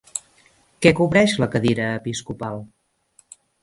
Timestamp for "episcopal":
2.01-2.63